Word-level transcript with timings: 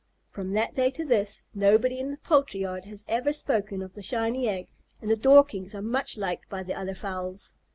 From 0.31 0.53
that 0.53 0.73
day 0.73 0.89
to 0.89 1.05
this, 1.05 1.43
nobody 1.53 1.99
in 1.99 2.09
the 2.09 2.17
poultry 2.17 2.61
yard 2.61 2.85
has 2.85 3.05
ever 3.07 3.31
spoken 3.31 3.83
of 3.83 3.93
the 3.93 4.01
shiny 4.01 4.49
egg, 4.49 4.67
and 4.99 5.11
the 5.11 5.15
Dorkings 5.15 5.75
are 5.75 5.83
much 5.83 6.17
liked 6.17 6.49
by 6.49 6.63
the 6.63 6.73
other 6.73 6.95
fowls. 6.95 7.53